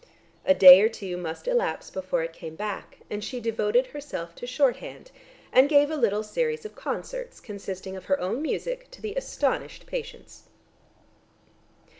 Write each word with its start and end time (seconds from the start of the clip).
A 0.47 0.55
day 0.55 0.81
or 0.81 0.89
two 0.89 1.15
must 1.15 1.47
elapse 1.47 1.91
before 1.91 2.23
it 2.23 2.33
came 2.33 2.55
back, 2.55 3.01
and 3.11 3.23
she 3.23 3.39
devoted 3.39 3.85
herself 3.85 4.33
to 4.33 4.47
shorthand, 4.47 5.11
and 5.53 5.69
gave 5.69 5.91
a 5.91 5.95
little 5.95 6.23
series 6.23 6.65
of 6.65 6.73
concerts 6.73 7.39
consisting 7.39 7.95
of 7.95 8.05
her 8.05 8.19
own 8.19 8.41
music 8.41 8.89
to 8.89 8.99
the 9.03 9.13
astonished 9.13 9.85
patients. 9.85 10.45